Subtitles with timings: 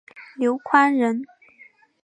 [0.35, 1.23] 刘宽人。